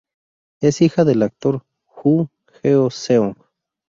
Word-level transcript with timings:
Es 0.61 0.81
hija 0.81 1.05
del 1.05 1.21
actor 1.21 1.63
Ju 1.85 2.27
Heo-seong. 2.63 3.35